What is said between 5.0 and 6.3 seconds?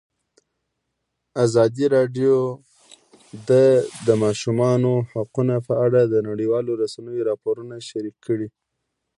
حقونه په اړه د